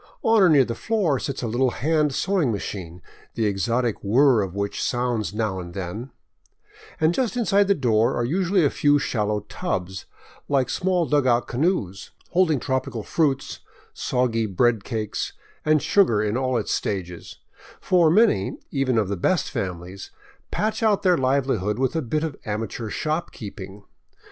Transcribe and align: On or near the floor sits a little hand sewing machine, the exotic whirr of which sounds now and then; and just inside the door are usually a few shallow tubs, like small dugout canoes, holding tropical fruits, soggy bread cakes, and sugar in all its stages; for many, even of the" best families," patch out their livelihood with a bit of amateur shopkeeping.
On 0.23 0.41
or 0.41 0.49
near 0.49 0.65
the 0.65 0.73
floor 0.73 1.19
sits 1.19 1.43
a 1.43 1.47
little 1.47 1.69
hand 1.69 2.11
sewing 2.15 2.51
machine, 2.51 3.03
the 3.35 3.45
exotic 3.45 4.03
whirr 4.03 4.41
of 4.41 4.55
which 4.55 4.81
sounds 4.81 5.31
now 5.31 5.59
and 5.59 5.75
then; 5.75 6.09
and 6.99 7.13
just 7.13 7.37
inside 7.37 7.67
the 7.67 7.75
door 7.75 8.15
are 8.15 8.25
usually 8.25 8.65
a 8.65 8.71
few 8.71 8.97
shallow 8.97 9.41
tubs, 9.41 10.07
like 10.49 10.71
small 10.71 11.05
dugout 11.05 11.47
canoes, 11.47 12.09
holding 12.31 12.59
tropical 12.59 13.03
fruits, 13.03 13.59
soggy 13.93 14.47
bread 14.47 14.83
cakes, 14.83 15.33
and 15.63 15.83
sugar 15.83 16.19
in 16.23 16.35
all 16.35 16.57
its 16.57 16.71
stages; 16.73 17.37
for 17.79 18.09
many, 18.09 18.57
even 18.71 18.97
of 18.97 19.07
the" 19.07 19.15
best 19.29 19.51
families," 19.51 20.09
patch 20.49 20.81
out 20.81 21.03
their 21.03 21.15
livelihood 21.15 21.77
with 21.77 21.95
a 21.95 22.01
bit 22.01 22.23
of 22.23 22.35
amateur 22.43 22.89
shopkeeping. 22.89 23.83